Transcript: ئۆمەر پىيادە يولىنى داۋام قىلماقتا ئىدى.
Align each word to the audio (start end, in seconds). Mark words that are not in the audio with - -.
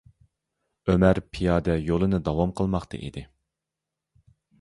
ئۆمەر 0.93 1.19
پىيادە 1.35 1.75
يولىنى 1.89 2.19
داۋام 2.29 2.53
قىلماقتا 2.61 3.01
ئىدى. 3.09 3.25